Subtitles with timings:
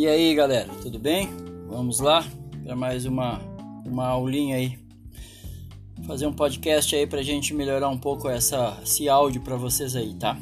[0.00, 1.28] E aí galera, tudo bem?
[1.68, 2.26] Vamos lá
[2.64, 3.38] para mais uma,
[3.84, 4.78] uma aulinha aí.
[6.06, 10.14] Fazer um podcast aí pra gente melhorar um pouco essa, esse áudio para vocês aí,
[10.14, 10.38] tá?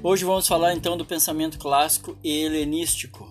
[0.00, 3.28] Hoje vamos falar então do pensamento clássico e helenístico,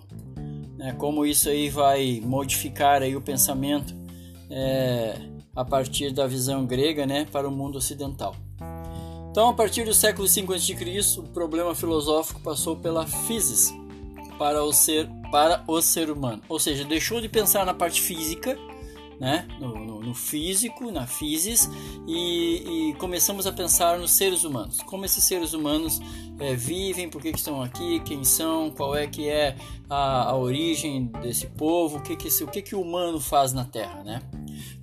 [0.76, 0.92] né?
[0.98, 3.96] Como isso aí vai modificar aí o pensamento
[4.50, 5.16] é,
[5.56, 8.36] a partir da visão grega, né, para o mundo ocidental.
[9.32, 13.74] Então, a partir do século V a.C., o problema filosófico passou pela physis
[14.38, 18.56] para o ser para o ser humano, ou seja, deixou de pensar na parte física,
[19.20, 21.68] né, no, no, no físico, na physis,
[22.08, 26.00] e, e, começamos a pensar nos seres humanos, como esses seres humanos
[26.40, 29.56] é, vivem, por que, que, estão aqui, quem são, qual é que é
[29.90, 33.66] a, a origem desse povo, o que que, o que que o humano faz na
[33.66, 34.22] Terra, né?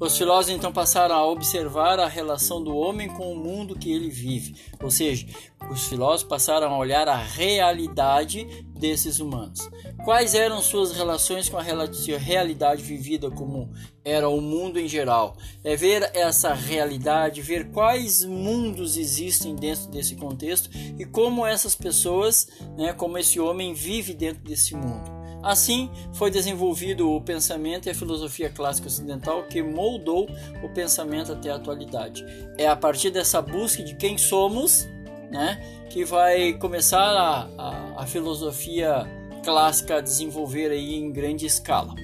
[0.01, 4.09] Os filósofos então passaram a observar a relação do homem com o mundo que ele
[4.09, 5.27] vive, ou seja,
[5.71, 9.61] os filósofos passaram a olhar a realidade desses humanos.
[10.03, 13.71] Quais eram suas relações com a realidade vivida como
[14.03, 15.37] era o mundo em geral?
[15.63, 22.49] É ver essa realidade, ver quais mundos existem dentro desse contexto e como essas pessoas,
[22.75, 25.20] né, como esse homem vive dentro desse mundo.
[25.43, 30.29] Assim foi desenvolvido o pensamento e a filosofia clássica ocidental que moldou
[30.63, 32.25] o pensamento até a atualidade.
[32.59, 34.87] É a partir dessa busca de quem somos
[35.31, 39.07] né, que vai começar a, a, a filosofia
[39.45, 41.95] clássica a desenvolver aí em grande escala.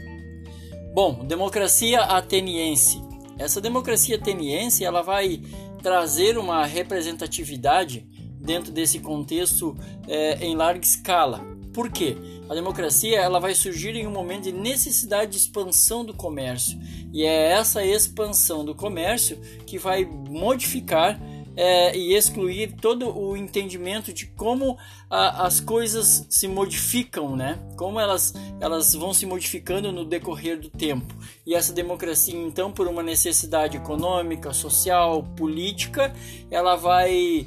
[0.95, 3.03] Bom, democracia ateniense.
[3.39, 5.43] Essa democracia ateniense ela vai
[5.83, 8.07] trazer uma representatividade
[8.41, 9.77] dentro desse contexto
[10.09, 11.56] é, em larga escala.
[11.77, 12.17] Por quê?
[12.49, 16.81] A democracia ela vai surgir em um momento de necessidade de expansão do comércio
[17.13, 21.21] e é essa expansão do comércio que vai modificar
[21.55, 24.79] é, e excluir todo o entendimento de como
[25.11, 27.59] a, as coisas se modificam, né?
[27.77, 31.15] Como elas, elas vão se modificando no decorrer do tempo.
[31.47, 36.15] E essa democracia, então, por uma necessidade econômica, social, política,
[36.51, 37.47] ela vai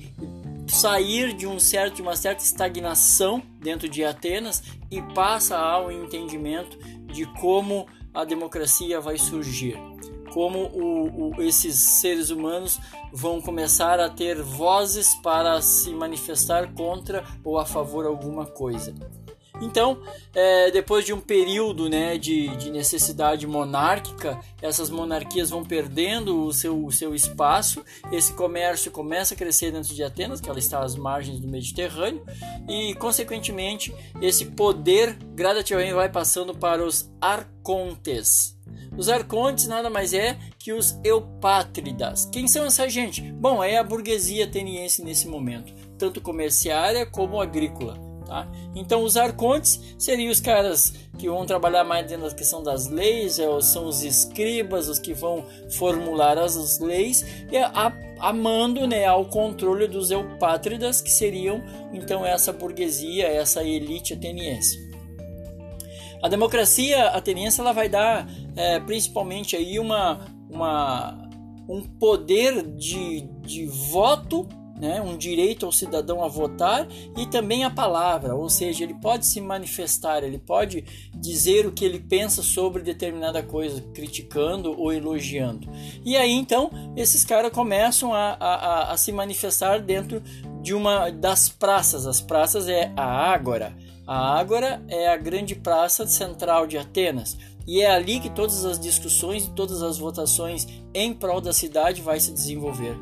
[0.69, 6.77] sair de um certo de uma certa estagnação dentro de Atenas e passa ao entendimento
[7.11, 9.77] de como a democracia vai surgir
[10.29, 12.79] como o, o, esses seres humanos
[13.11, 18.93] vão começar a ter vozes para se manifestar contra ou a favor alguma coisa.
[19.61, 20.01] Então,
[20.33, 26.53] é, depois de um período né, de, de, necessidade monárquica, essas monarquias vão perdendo o
[26.53, 30.79] seu, o seu espaço, esse comércio começa a crescer dentro de Atenas, que ela está
[30.79, 32.23] às margens do Mediterrâneo,
[32.67, 38.57] e, consequentemente, esse poder gradativamente vai passando para os arcontes.
[38.97, 42.25] Os arcontes nada mais é que os eupátridas.
[42.25, 43.21] Quem são essa gente?
[43.21, 48.08] Bom, é a burguesia ateniense nesse momento, tanto comerciária como agrícola.
[48.29, 48.47] Tá?
[48.75, 53.39] Então, os arcontes seriam os caras que vão trabalhar mais dentro da questão das leis,
[53.39, 57.57] é, são os escribas, os que vão formular as leis, e
[58.19, 64.77] amando né, ao controle dos eupátridas, que seriam então essa burguesia, essa elite ateniense.
[66.21, 71.29] A democracia ateniense ela vai dar é, principalmente aí uma, uma,
[71.67, 74.47] um poder de, de voto,
[74.79, 79.25] né, um direito ao cidadão a votar e também a palavra, ou seja, ele pode
[79.25, 85.67] se manifestar, ele pode dizer o que ele pensa sobre determinada coisa, criticando ou elogiando.
[86.05, 90.21] E aí então esses caras começam a, a, a se manifestar dentro
[90.61, 92.07] de uma das praças.
[92.07, 93.75] As praças é a Ágora.
[94.07, 98.79] A Ágora é a grande praça central de Atenas e é ali que todas as
[98.79, 102.97] discussões e todas as votações em prol da cidade vai se desenvolver.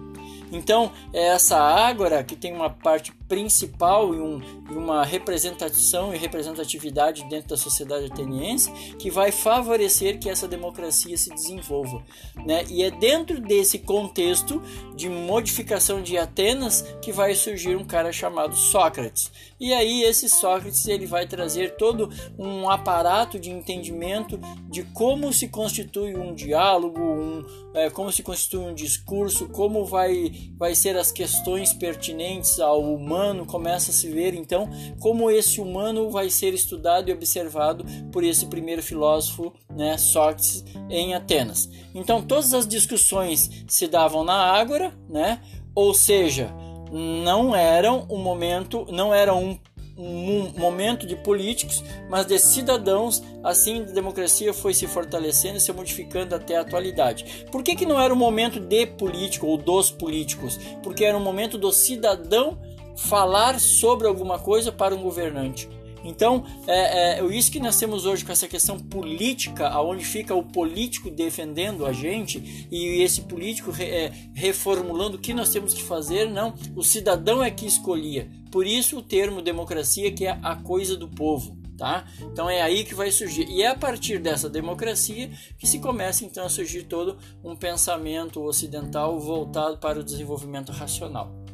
[0.52, 7.28] Então, é essa ágora que tem uma parte principal e, um, uma representação e representatividade
[7.30, 12.04] dentro da sociedade ateniense que vai favorecer que essa democracia se desenvolva.
[12.46, 12.64] Né?
[12.70, 14.62] E é dentro desse contexto
[14.96, 19.32] de modificação de Atenas que vai surgir um cara chamado Sócrates.
[19.60, 24.40] E aí esse Sócrates ele vai trazer todo um aparato de entendimento
[24.70, 30.32] de como se constitui um diálogo, um, é, como se constitui um discurso, como vai,
[30.58, 34.70] vai ser as questões pertinentes ao humano humano começa a se ver então
[35.00, 41.16] como esse humano vai ser estudado e observado por esse primeiro filósofo, né, Sócrates, em
[41.16, 41.70] Atenas.
[41.96, 45.42] Então todas as discussões se davam na Ágora, né?
[45.74, 46.54] Ou seja,
[46.92, 49.58] não eram um momento, não era um
[49.98, 55.74] um momento de políticos, mas de cidadãos, assim a democracia foi se fortalecendo e se
[55.74, 57.46] modificando até a atualidade.
[57.52, 60.60] Por que, que não era um momento de político ou dos políticos?
[60.84, 62.60] Porque era um momento do cidadão
[62.98, 65.70] falar sobre alguma coisa para um governante.
[66.04, 70.44] Então, é, é isso que nós temos hoje com essa questão política, aonde fica o
[70.44, 75.84] político defendendo a gente e esse político re, é, reformulando o que nós temos que
[75.84, 76.30] fazer.
[76.30, 78.30] Não, o cidadão é que escolhia.
[78.52, 81.58] Por isso o termo democracia que é a coisa do povo.
[81.78, 82.08] Tá?
[82.22, 83.48] Então é aí que vai surgir.
[83.50, 85.30] E é a partir dessa democracia
[85.60, 91.47] que se começa então a surgir todo um pensamento ocidental voltado para o desenvolvimento racional.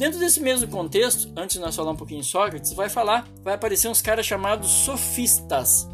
[0.00, 3.52] Dentro desse mesmo contexto, antes de nós falar um pouquinho de Sócrates, vai falar, vai
[3.52, 5.86] aparecer uns caras chamados sofistas.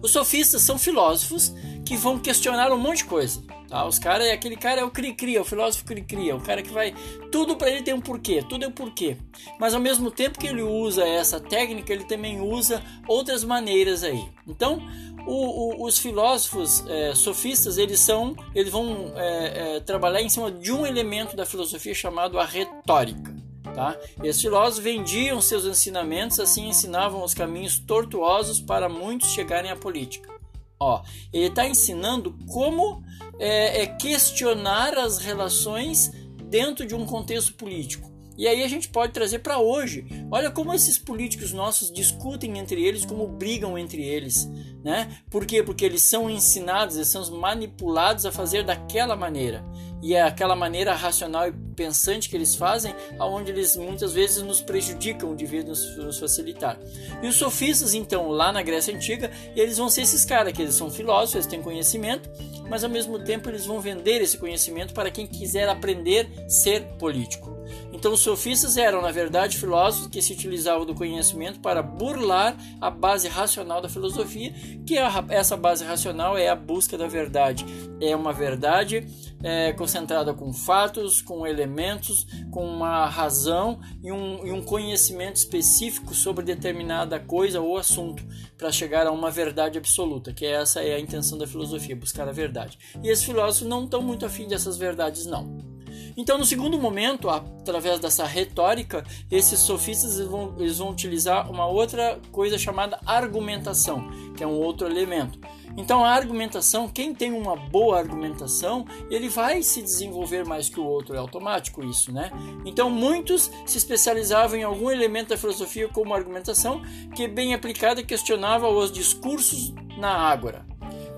[0.00, 1.52] Os sofistas são filósofos
[1.84, 3.42] que vão questionar um monte de coisa.
[3.70, 3.86] Tá?
[3.86, 6.72] Os cara, aquele cara é o cri-cri, é o filósofo cri-cri, é o cara que
[6.72, 6.92] vai.
[7.30, 9.16] Tudo para ele tem um porquê, tudo é um porquê.
[9.60, 14.28] Mas ao mesmo tempo que ele usa essa técnica, ele também usa outras maneiras aí.
[14.44, 14.82] Então,
[15.24, 20.50] o, o, os filósofos é, sofistas eles são eles vão é, é, trabalhar em cima
[20.50, 23.36] de um elemento da filosofia chamado a retórica
[23.74, 23.96] tá?
[24.24, 30.39] Esses filósofos vendiam seus ensinamentos assim ensinavam os caminhos tortuosos para muitos chegarem à política
[30.82, 33.04] Ó, ele está ensinando como
[33.38, 36.10] é, é questionar as relações
[36.48, 38.10] dentro de um contexto político.
[38.38, 40.06] E aí a gente pode trazer para hoje.
[40.30, 44.46] Olha como esses políticos nossos discutem entre eles, como brigam entre eles,
[44.82, 45.18] né?
[45.28, 45.62] Por quê?
[45.62, 49.62] Porque eles são ensinados, eles são manipulados a fazer daquela maneira.
[50.02, 54.60] E é aquela maneira racional e pensante que eles fazem, aonde eles muitas vezes nos
[54.60, 56.78] prejudicam de vir nos, nos facilitar.
[57.22, 60.74] E os sofistas, então, lá na Grécia Antiga, eles vão ser esses caras que eles
[60.74, 62.30] são filósofos, eles têm conhecimento,
[62.68, 67.60] mas ao mesmo tempo eles vão vender esse conhecimento para quem quiser aprender ser político.
[68.00, 72.88] Então, os sofistas eram, na verdade, filósofos que se utilizavam do conhecimento para burlar a
[72.88, 74.54] base racional da filosofia,
[74.86, 77.66] que é essa base racional é a busca da verdade.
[78.00, 79.06] É uma verdade
[79.42, 86.14] é, concentrada com fatos, com elementos, com uma razão e um, e um conhecimento específico
[86.14, 88.24] sobre determinada coisa ou assunto,
[88.56, 92.32] para chegar a uma verdade absoluta, que essa é a intenção da filosofia, buscar a
[92.32, 92.78] verdade.
[93.02, 95.78] E esses filósofos não estão muito afim dessas verdades, não.
[96.20, 102.20] Então, no segundo momento, através dessa retórica, esses sofistas vão, eles vão utilizar uma outra
[102.30, 104.06] coisa chamada argumentação,
[104.36, 105.40] que é um outro elemento.
[105.78, 110.84] Então, a argumentação, quem tem uma boa argumentação, ele vai se desenvolver mais que o
[110.84, 112.30] outro, é automático isso, né?
[112.66, 116.82] Então, muitos se especializavam em algum elemento da filosofia como argumentação,
[117.16, 120.69] que bem aplicada questionava os discursos na ágora.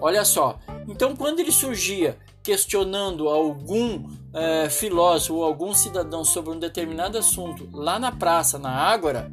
[0.03, 0.59] Olha só,
[0.89, 7.69] então quando ele surgia questionando algum é, filósofo ou algum cidadão sobre um determinado assunto
[7.73, 9.31] lá na praça, na Ágora,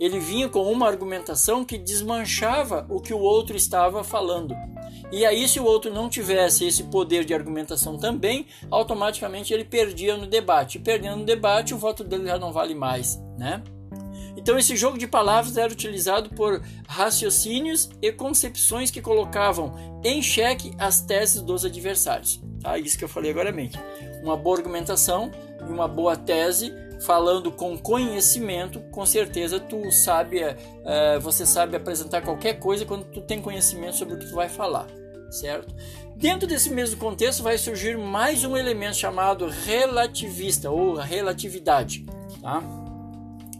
[0.00, 4.54] ele vinha com uma argumentação que desmanchava o que o outro estava falando.
[5.12, 10.16] E aí, se o outro não tivesse esse poder de argumentação também, automaticamente ele perdia
[10.16, 10.78] no debate.
[10.78, 13.62] E perdendo no debate, o voto dele já não vale mais, né?
[14.36, 19.74] Então, esse jogo de palavras era utilizado por raciocínios e concepções que colocavam
[20.04, 22.40] em xeque as teses dos adversários.
[22.62, 22.78] Tá?
[22.78, 23.80] Isso que eu falei agora mesmo.
[24.22, 25.30] Uma boa argumentação
[25.60, 32.22] e uma boa tese falando com conhecimento, com certeza tu sabe, é, você sabe apresentar
[32.22, 34.86] qualquer coisa quando tu tem conhecimento sobre o que tu vai falar,
[35.30, 35.74] certo?
[36.16, 42.06] Dentro desse mesmo contexto vai surgir mais um elemento chamado relativista ou relatividade,
[42.40, 42.85] tá?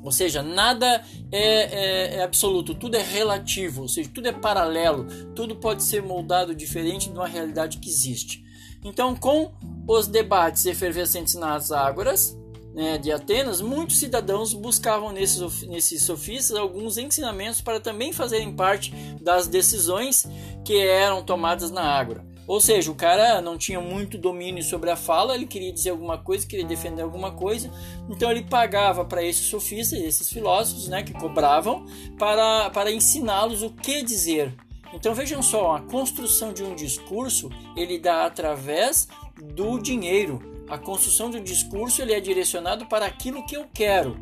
[0.07, 5.05] Ou seja, nada é, é, é, absoluto, tudo é relativo, ou seja, tudo é paralelo,
[5.35, 8.45] tudo pode ser moldado diferente de uma realidade que existe.
[8.85, 9.53] Então, com
[9.85, 12.39] os debates efervescentes nas ágoras
[12.73, 18.95] né, de Atenas, muitos cidadãos buscavam nesses, nesses sofistas alguns ensinamentos para também fazerem parte
[19.21, 20.25] das decisões
[20.65, 22.25] que eram tomadas na ágora.
[22.47, 26.17] Ou seja, o cara não tinha muito domínio sobre a fala, ele queria dizer alguma
[26.17, 27.71] coisa, queria defender alguma coisa,
[28.09, 31.87] então ele pagava para esses sofistas, esses filósofos, né, que cobravam,
[32.19, 34.55] para, para ensiná-los o que dizer.
[34.95, 40.41] Então vejam só, a construção de um discurso ele dá através do dinheiro.
[40.69, 44.17] A construção de um discurso ele é direcionado para aquilo que eu quero.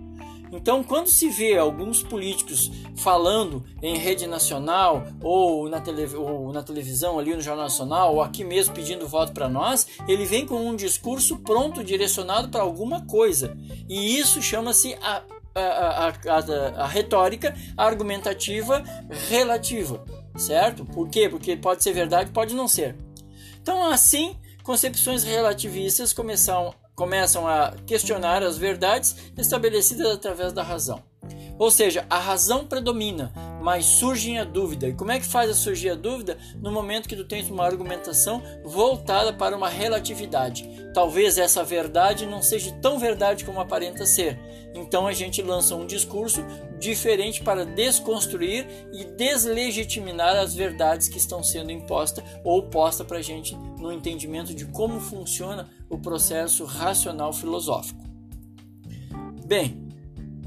[0.53, 6.63] Então, quando se vê alguns políticos falando em rede nacional ou na, tele, ou na
[6.63, 10.57] televisão, ali no Jornal Nacional, ou aqui mesmo pedindo voto para nós, ele vem com
[10.57, 13.57] um discurso pronto, direcionado para alguma coisa.
[13.89, 15.23] E isso chama-se a,
[15.55, 18.83] a, a, a, retórica argumentativa
[19.29, 20.05] relativa,
[20.37, 20.85] certo?
[20.85, 21.29] Por quê?
[21.29, 22.97] Porque pode ser verdade, pode não ser.
[23.61, 31.03] Então, assim, concepções relativistas começam começam a questionar as verdades estabelecidas através da razão.
[31.59, 33.33] Ou seja, a razão predomina,
[33.63, 34.89] mas surge a dúvida.
[34.89, 36.37] E como é que faz a surgir a dúvida?
[36.61, 40.69] No momento que tu tens uma argumentação voltada para uma relatividade.
[40.93, 44.39] Talvez essa verdade não seja tão verdade como aparenta ser.
[44.75, 46.45] Então a gente lança um discurso
[46.79, 53.23] diferente para desconstruir e deslegitimar as verdades que estão sendo impostas ou postas para a
[53.23, 58.03] gente no entendimento de como funciona o processo racional filosófico.
[59.47, 59.84] Bem,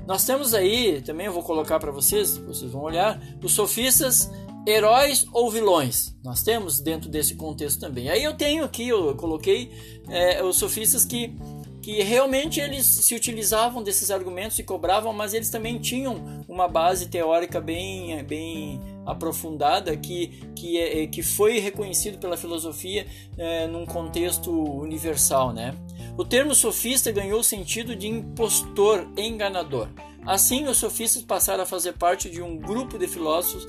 [0.08, 4.32] nós temos aí, também eu vou colocar para vocês, vocês vão olhar, os sofistas
[4.66, 6.16] heróis ou vilões.
[6.24, 8.10] Nós temos dentro desse contexto também.
[8.10, 9.70] Aí eu tenho aqui, eu coloquei
[10.08, 11.36] é, os sofistas que,
[11.82, 17.08] que realmente eles se utilizavam desses argumentos e cobravam, mas eles também tinham uma base
[17.08, 23.06] teórica bem, bem aprofundada que, que, é, que foi reconhecido pela filosofia
[23.38, 25.76] é, num contexto universal, né?
[26.18, 29.88] O termo sofista ganhou o sentido de impostor, enganador.
[30.26, 33.68] Assim, os sofistas passaram a fazer parte de um grupo de filósofos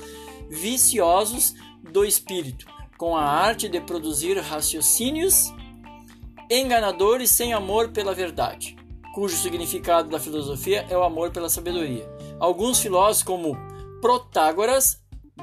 [0.49, 1.53] viciosos
[1.91, 2.65] do espírito,
[2.97, 5.53] com a arte de produzir raciocínios
[6.49, 8.75] enganadores sem amor pela verdade,
[9.13, 12.09] cujo significado da filosofia é o amor pela sabedoria.
[12.39, 13.55] Alguns filósofos, como
[14.01, 14.99] Protágoras,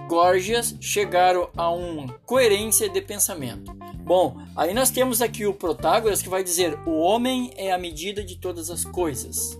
[0.08, 3.72] Górgias, chegaram a uma coerência de pensamento.
[3.98, 8.22] Bom, aí nós temos aqui o Protágoras que vai dizer: o homem é a medida
[8.22, 9.58] de todas as coisas,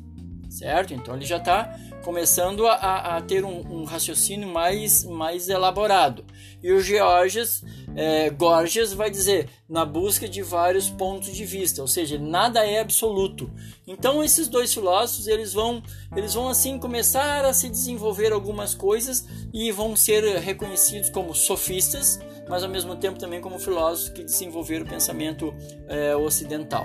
[0.48, 0.94] certo?
[0.94, 6.24] Então ele já está começando a, a ter um, um, raciocínio mais, mais elaborado.
[6.66, 7.62] E o Georges
[7.94, 12.80] é, Gorgias vai dizer na busca de vários pontos de vista, ou seja, nada é
[12.80, 13.49] absoluto.
[13.87, 15.80] Então esses dois filósofos eles vão
[16.16, 22.18] eles vão assim começar a se desenvolver algumas coisas e vão ser reconhecidos como sofistas
[22.49, 25.54] mas ao mesmo tempo também como filósofos que desenvolveram o pensamento
[25.87, 26.85] é, ocidental.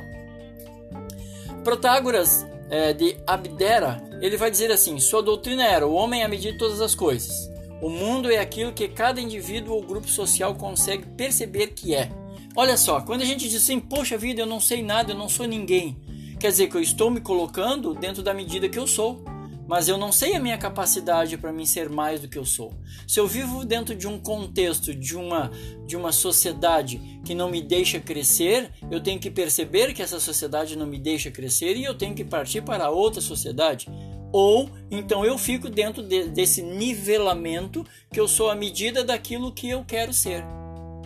[1.63, 6.29] Protágoras é, de Abdera, ele vai dizer assim: sua doutrina era o homem é a
[6.29, 7.50] medida de todas as coisas.
[7.81, 12.11] O mundo é aquilo que cada indivíduo ou grupo social consegue perceber que é.
[12.55, 15.27] Olha só, quando a gente diz assim, poxa vida, eu não sei nada, eu não
[15.27, 15.97] sou ninguém,
[16.39, 19.23] quer dizer que eu estou me colocando dentro da medida que eu sou
[19.71, 22.73] mas eu não sei a minha capacidade para mim ser mais do que eu sou.
[23.07, 25.49] Se eu vivo dentro de um contexto, de uma,
[25.87, 30.75] de uma sociedade que não me deixa crescer, eu tenho que perceber que essa sociedade
[30.75, 33.87] não me deixa crescer e eu tenho que partir para outra sociedade.
[34.31, 39.69] Ou então eu fico dentro de, desse nivelamento que eu sou a medida daquilo que
[39.69, 40.43] eu quero ser.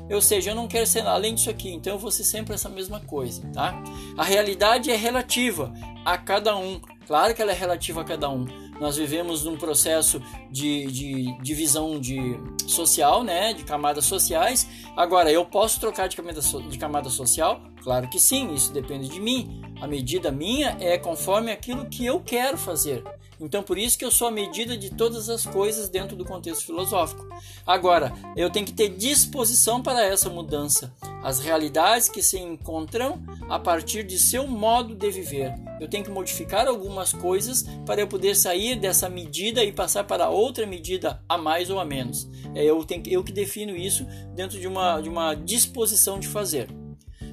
[0.10, 2.70] Ou seja, eu não quero ser além disso aqui, então eu vou ser sempre essa
[2.70, 3.82] mesma coisa, tá?
[4.15, 5.74] A realidade é relativa
[6.05, 6.79] a cada um.
[7.08, 8.46] Claro que ela é relativa a cada um.
[8.79, 14.67] Nós vivemos num processo de, de divisão de social, né, de camadas sociais.
[14.96, 17.62] Agora, eu posso trocar de camada, de camada social?
[17.82, 19.62] Claro que sim, isso depende de mim.
[19.82, 23.03] A medida minha é conforme aquilo que eu quero fazer.
[23.39, 26.65] Então, por isso que eu sou a medida de todas as coisas dentro do contexto
[26.65, 27.27] filosófico.
[27.65, 30.94] Agora, eu tenho que ter disposição para essa mudança.
[31.22, 35.53] As realidades que se encontram a partir de seu modo de viver.
[35.82, 40.29] Eu tenho que modificar algumas coisas para eu poder sair dessa medida e passar para
[40.29, 42.29] outra medida a mais ou a menos.
[42.53, 46.85] É eu, tenho, eu que defino isso dentro de uma, de uma disposição de fazer.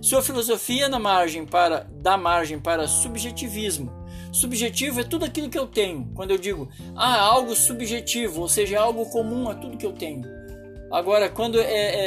[0.02, 5.66] Sua filosofia na margem para, dá margem para subjetivismo Subjetivo é tudo aquilo que eu
[5.66, 6.10] tenho.
[6.14, 10.24] Quando eu digo, ah, algo subjetivo, ou seja, algo comum a tudo que eu tenho.
[10.90, 11.64] Agora, quando é,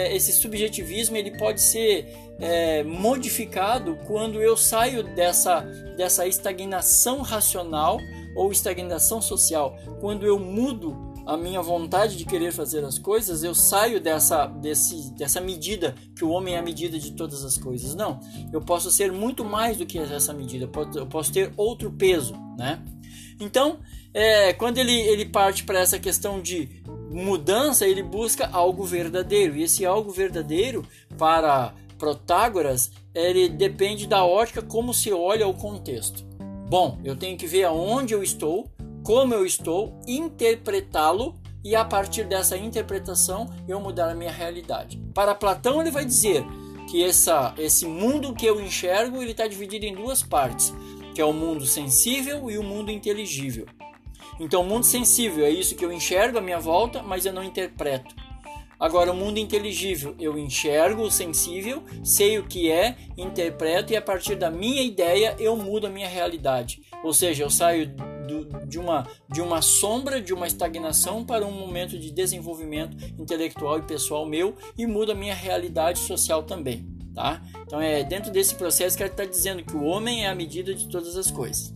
[0.09, 2.07] é, esse subjetivismo ele pode ser
[2.39, 5.61] é, modificado quando eu saio dessa,
[5.95, 7.99] dessa estagnação racional
[8.35, 13.55] ou estagnação social, quando eu mudo a minha vontade de querer fazer as coisas, eu
[13.55, 17.95] saio dessa, desse, dessa medida que o homem é a medida de todas as coisas.
[17.95, 18.19] Não,
[18.53, 22.83] eu posso ser muito mais do que essa medida, eu posso ter outro peso, né?
[23.39, 23.79] Então,
[24.13, 29.55] é, quando ele, ele parte para essa questão de mudança, ele busca algo verdadeiro.
[29.55, 30.85] E esse algo verdadeiro,
[31.17, 36.25] para Protágoras, ele depende da ótica como se olha o contexto.
[36.69, 38.69] Bom, eu tenho que ver aonde eu estou,
[39.05, 44.99] como eu estou, interpretá-lo e a partir dessa interpretação eu mudar a minha realidade.
[45.13, 46.43] Para Platão ele vai dizer
[46.89, 50.73] que essa, esse mundo que eu enxergo ele está dividido em duas partes,
[51.13, 53.67] que é o mundo sensível e o mundo inteligível.
[54.39, 57.43] Então o mundo sensível é isso que eu enxergo à minha volta, mas eu não
[57.43, 58.15] interpreto.
[58.79, 64.01] Agora, o mundo inteligível, eu enxergo o sensível, sei o que é, interpreto e a
[64.01, 66.81] partir da minha ideia eu mudo a minha realidade.
[67.03, 67.95] Ou seja, eu saio
[68.25, 73.79] do, de, uma, de uma sombra, de uma estagnação para um momento de desenvolvimento intelectual
[73.79, 76.85] e pessoal meu e muda a minha realidade social também.
[77.13, 77.41] Tá?
[77.65, 80.75] Então é dentro desse processo que ele está dizendo que o homem é a medida
[80.75, 81.73] de todas as coisas.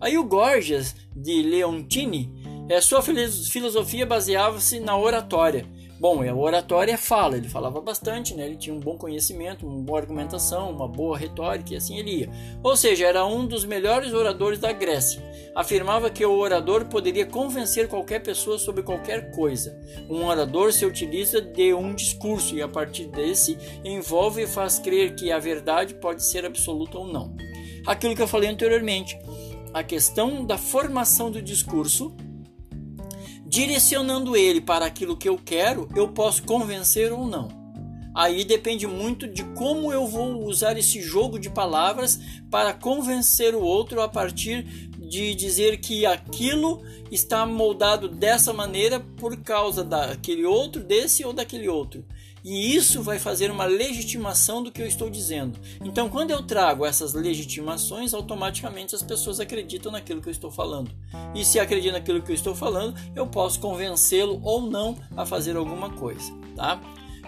[0.00, 2.32] Aí o Gorgias de Leontini
[2.68, 5.66] É, sua filosofia baseava-se na oratória.
[6.02, 8.46] Bom, a oratória fala, ele falava bastante, né?
[8.46, 12.30] ele tinha um bom conhecimento, uma boa argumentação, uma boa retórica e assim ele ia.
[12.60, 15.22] Ou seja, era um dos melhores oradores da Grécia.
[15.54, 19.78] Afirmava que o orador poderia convencer qualquer pessoa sobre qualquer coisa.
[20.08, 25.14] Um orador se utiliza de um discurso e a partir desse envolve e faz crer
[25.14, 27.36] que a verdade pode ser absoluta ou não.
[27.86, 29.18] Aquilo que eu falei anteriormente,
[29.74, 32.14] a questão da formação do discurso
[33.52, 37.48] direcionando ele para aquilo que eu quero, eu posso convencer ou não.
[38.14, 42.18] Aí depende muito de como eu vou usar esse jogo de palavras
[42.50, 49.36] para convencer o outro a partir de dizer que aquilo está moldado dessa maneira por
[49.36, 52.02] causa daquele outro, desse ou daquele outro.
[52.42, 55.60] E isso vai fazer uma legitimação do que eu estou dizendo.
[55.84, 60.90] Então, quando eu trago essas legitimações, automaticamente as pessoas acreditam naquilo que eu estou falando.
[61.34, 65.56] E se acreditam naquilo que eu estou falando, eu posso convencê-lo ou não a fazer
[65.56, 66.80] alguma coisa, tá?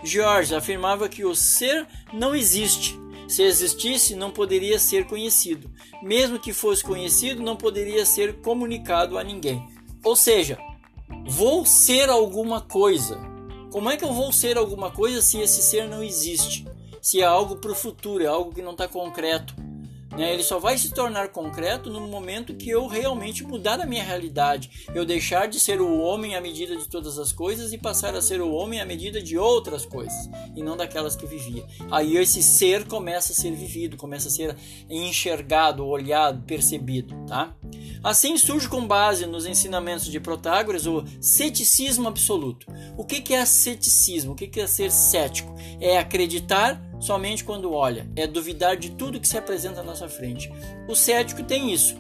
[0.03, 3.04] George afirmava que o ser não existe.
[3.35, 5.71] Se existisse, não poderia ser conhecido.
[6.03, 9.67] Mesmo que fosse conhecido, não poderia ser comunicado a ninguém.
[10.05, 10.59] Ou seja,
[11.27, 13.35] vou ser alguma coisa
[13.75, 16.65] como é que eu vou ser alguma coisa se esse ser não existe?
[17.03, 19.53] Se é algo para o futuro, é algo que não está concreto.
[20.17, 20.33] Né?
[20.33, 24.89] Ele só vai se tornar concreto no momento que eu realmente mudar a minha realidade.
[24.95, 28.23] Eu deixar de ser o homem à medida de todas as coisas e passar a
[28.23, 31.65] ser o homem à medida de outras coisas e não daquelas que vivia.
[31.91, 34.57] Aí esse ser começa a ser vivido, começa a ser
[34.89, 37.15] enxergado, olhado, percebido.
[37.27, 37.55] Tá?
[38.03, 42.67] Assim surge com base nos ensinamentos de Protágoras o ceticismo absoluto.
[42.97, 44.33] O que é ceticismo?
[44.33, 45.55] O que é ser cético?
[45.81, 50.51] É acreditar somente quando olha, é duvidar de tudo que se apresenta à nossa frente.
[50.89, 51.95] O cético tem isso.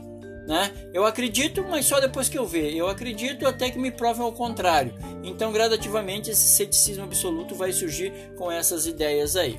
[0.46, 0.70] Né?
[0.92, 2.74] Eu acredito, mas só depois que eu ver.
[2.74, 4.94] Eu acredito até que me provem ao contrário.
[5.22, 9.58] Então, gradativamente, esse ceticismo absoluto vai surgir com essas ideias aí.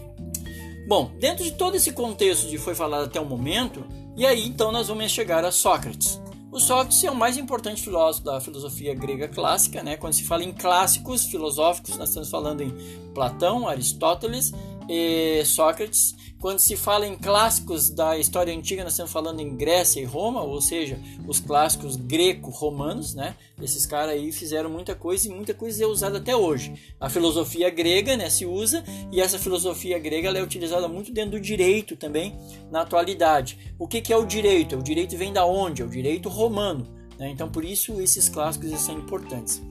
[0.88, 3.84] Bom, dentro de todo esse contexto de foi falado até o momento,
[4.16, 6.22] e aí então nós vamos chegar a Sócrates.
[6.52, 9.98] O Sócrates é o mais importante filósofo da filosofia grega clássica, né?
[9.98, 12.72] Quando se fala em clássicos filosóficos, nós estamos falando em
[13.14, 14.54] Platão, Aristóteles
[14.90, 16.16] e Sócrates.
[16.40, 20.44] Quando se fala em clássicos da história antiga, nós estamos falando em Grécia e Roma,
[20.44, 23.36] ou seja, os clássicos greco-romanos, né?
[23.60, 26.74] Esses caras aí fizeram muita coisa e muita coisa é usada até hoje.
[27.00, 31.40] A filosofia grega, né, se usa e essa filosofia grega é utilizada muito dentro do
[31.40, 32.38] direito também
[32.70, 33.74] na atualidade.
[33.80, 34.78] O que, que é o direito?
[34.78, 35.82] O direito vem da onde?
[35.82, 36.86] É o direito romano.
[37.18, 37.30] Né?
[37.30, 39.62] Então, por isso esses clássicos são importantes.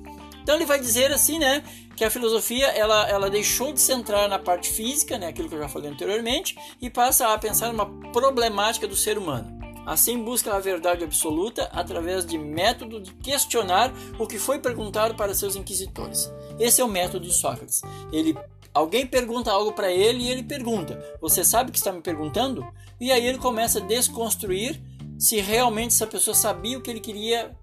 [0.44, 1.64] Então ele vai dizer assim, né,
[1.96, 5.58] que a filosofia ela, ela deixou de centrar na parte física, né, aquilo que eu
[5.58, 9.58] já falei anteriormente, e passa a pensar numa problemática do ser humano.
[9.86, 15.34] Assim busca a verdade absoluta através de método de questionar o que foi perguntado para
[15.34, 16.30] seus inquisitores.
[16.58, 17.80] Esse é o método de Sócrates.
[18.12, 18.36] Ele
[18.74, 22.66] alguém pergunta algo para ele e ele pergunta: "Você sabe o que está me perguntando?"
[23.00, 24.80] E aí ele começa a desconstruir
[25.18, 27.54] se realmente essa pessoa sabia o que ele queria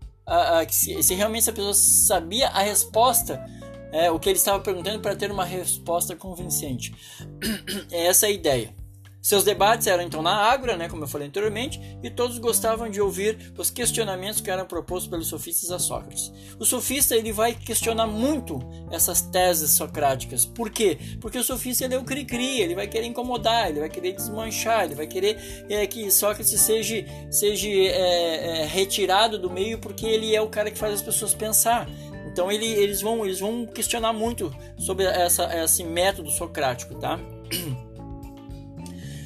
[0.69, 3.43] se, se, realmente essa pessoa sabia a resposta,
[3.91, 6.93] é, o que ele estava perguntando para ter uma resposta convincente.
[7.91, 8.73] É essa a ideia.
[9.21, 12.99] Seus debates eram então na Ágora, né, como eu falei anteriormente, e todos gostavam de
[12.99, 16.31] ouvir os questionamentos que eram propostos pelos sofistas a Sócrates.
[16.59, 18.59] O sofista ele vai questionar muito
[18.91, 20.45] essas teses socráticas.
[20.45, 20.97] Por quê?
[21.19, 24.85] Porque o sofista ele é o cri-cri, ele vai querer incomodar, ele vai querer desmanchar,
[24.85, 30.35] ele vai querer é, que Sócrates seja, seja é, é, retirado do meio porque ele
[30.35, 31.87] é o cara que faz as pessoas pensar.
[32.31, 37.19] Então ele, eles, vão, eles vão questionar muito sobre essa, esse método socrático, tá?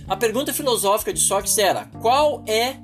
[0.08, 2.78] A pergunta filosófica de Sócrates era: qual é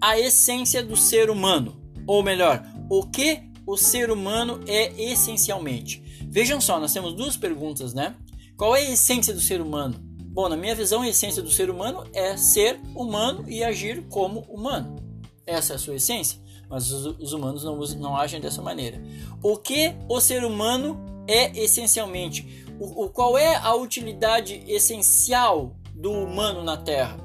[0.00, 1.76] a essência do ser humano?
[2.06, 6.02] Ou melhor, o que o ser humano é essencialmente?
[6.26, 8.14] Vejam só, nós temos duas perguntas, né?
[8.56, 9.96] Qual é a essência do ser humano?
[10.34, 14.40] Bom, na minha visão, a essência do ser humano é ser humano e agir como
[14.48, 14.96] humano.
[15.46, 19.02] Essa é a sua essência, mas os, humanos não, não agem dessa maneira.
[19.42, 20.98] O que o ser humano
[21.28, 22.64] é essencialmente?
[22.80, 27.16] O, o, qual é a utilidade essencial do humano na Terra?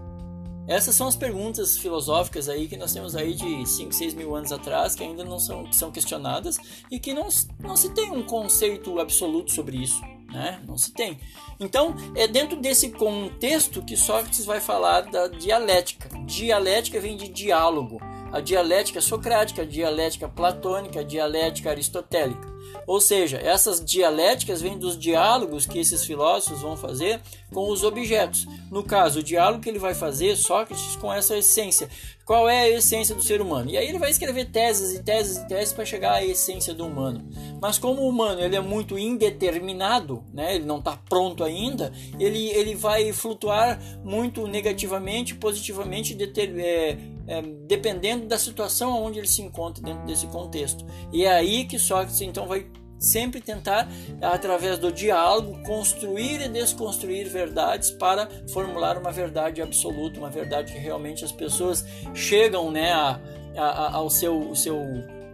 [0.69, 4.51] Essas são as perguntas filosóficas aí que nós temos aí de 5, 6 mil anos
[4.51, 6.59] atrás, que ainda não são, são questionadas
[6.91, 7.27] e que não,
[7.59, 9.99] não se tem um conceito absoluto sobre isso.
[10.31, 10.61] Né?
[10.67, 11.19] Não se tem.
[11.59, 16.07] Então, é dentro desse contexto que Sócrates vai falar da dialética.
[16.27, 17.99] Dialética vem de diálogo.
[18.31, 22.47] A dialética socrática, a dialética platônica, a dialética aristotélica.
[22.85, 27.21] Ou seja, essas dialéticas vêm dos diálogos que esses filósofos vão fazer
[27.53, 28.47] com os objetos.
[28.71, 31.89] No caso, o diálogo que ele vai fazer, Sócrates, com essa essência.
[32.25, 33.71] Qual é a essência do ser humano?
[33.71, 36.85] E aí ele vai escrever teses e teses e teses para chegar à essência do
[36.85, 37.27] humano.
[37.59, 40.55] Mas como o humano ele é muito indeterminado, né?
[40.55, 46.15] ele não está pronto ainda, ele, ele vai flutuar muito negativamente, positivamente,
[46.59, 46.97] é,
[47.29, 50.83] é, dependendo da situação onde ele se encontra dentro desse contexto.
[51.13, 52.65] E é aí que Sócrates então vai
[52.99, 53.87] sempre tentar,
[54.21, 60.79] através do diálogo, construir e desconstruir verdades para formular uma verdade absoluta, uma verdade que
[60.79, 63.19] realmente as pessoas chegam né, a,
[63.55, 64.81] a, ao seu, seu,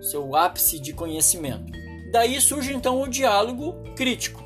[0.02, 1.74] seu ápice de conhecimento.
[2.12, 4.45] Daí surge então o diálogo crítico.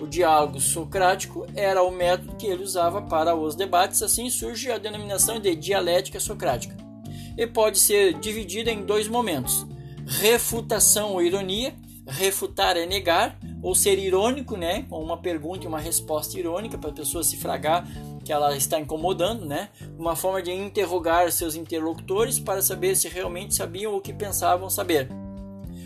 [0.00, 4.78] O diálogo socrático era o método que ele usava para os debates, assim surge a
[4.78, 6.76] denominação de dialética socrática.
[7.36, 9.66] E pode ser dividida em dois momentos:
[10.06, 11.74] refutação ou ironia
[12.10, 16.90] refutar é negar ou ser irônico, né, com uma pergunta e uma resposta irônica para
[16.90, 17.86] a pessoa se fragar
[18.24, 19.70] que ela está incomodando, né?
[19.98, 25.08] Uma forma de interrogar seus interlocutores para saber se realmente sabiam o que pensavam saber.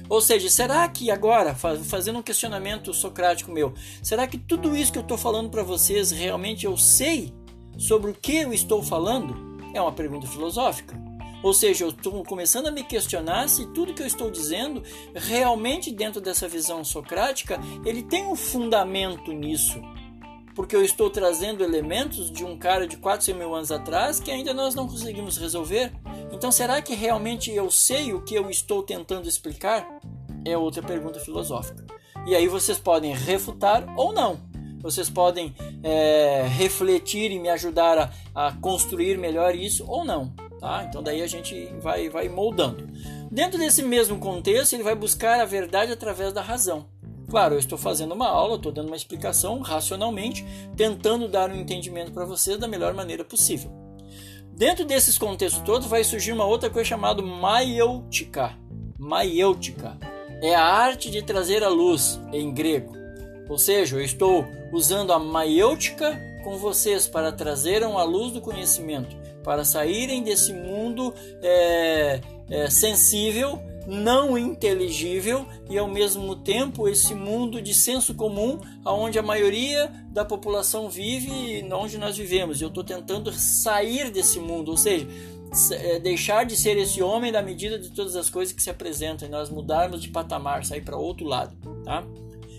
[0.08, 4.98] Ou seja, será que agora, fazendo um questionamento socrático meu, será que tudo isso que
[4.98, 7.32] eu estou falando para vocês realmente eu sei
[7.78, 9.34] sobre o que eu estou falando?
[9.72, 10.94] É uma pergunta filosófica.
[11.42, 14.82] Ou seja, eu estou começando a me questionar se tudo que eu estou dizendo
[15.14, 19.78] realmente dentro dessa visão socrática ele tem um fundamento nisso.
[20.54, 24.54] Porque eu estou trazendo elementos de um cara de 400 mil anos atrás que ainda
[24.54, 25.92] nós não conseguimos resolver.
[26.32, 29.86] Então, será que realmente eu sei o que eu estou tentando explicar?
[30.44, 31.84] É outra pergunta filosófica.
[32.26, 34.40] E aí vocês podem refutar ou não.
[34.80, 37.98] Vocês podem é, refletir e me ajudar
[38.34, 40.32] a, a construir melhor isso ou não.
[40.60, 40.84] Tá?
[40.88, 42.86] Então daí a gente vai, vai moldando.
[43.30, 46.86] Dentro desse mesmo contexto, ele vai buscar a verdade através da razão.
[47.34, 52.12] Claro, eu estou fazendo uma aula, estou dando uma explicação racionalmente, tentando dar um entendimento
[52.12, 53.72] para vocês da melhor maneira possível.
[54.52, 58.56] Dentro desses contextos todos vai surgir uma outra coisa chamada maiêutica.
[58.96, 59.98] Maiêutica
[60.40, 62.92] é a arte de trazer a luz em grego.
[63.48, 69.16] Ou seja, eu estou usando a maiêutica com vocês para trazer a luz do conhecimento
[69.42, 77.60] para saírem desse mundo é, é, sensível, não inteligível e ao mesmo tempo esse mundo
[77.60, 82.60] de senso comum, aonde a maioria da população vive e onde nós vivemos.
[82.60, 85.06] Eu estou tentando sair desse mundo, ou seja,
[85.72, 89.28] é, deixar de ser esse homem na medida de todas as coisas que se apresentam
[89.28, 92.04] e nós mudarmos de patamar, sair para outro lado, tá?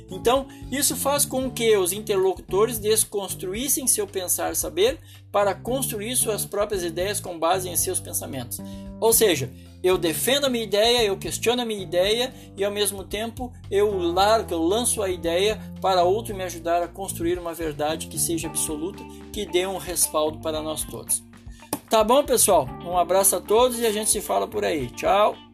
[0.10, 5.00] Então, isso faz com que os interlocutores desconstruíssem seu pensar saber
[5.32, 8.60] para construir suas próprias ideias com base em seus pensamentos.
[9.00, 9.50] Ou seja,
[9.86, 13.96] eu defendo a minha ideia, eu questiono a minha ideia e ao mesmo tempo eu
[14.00, 18.48] largo, eu lanço a ideia para outro me ajudar a construir uma verdade que seja
[18.48, 21.24] absoluta, que dê um respaldo para nós todos.
[21.88, 22.68] Tá bom, pessoal?
[22.84, 24.88] Um abraço a todos e a gente se fala por aí.
[24.90, 25.45] Tchau!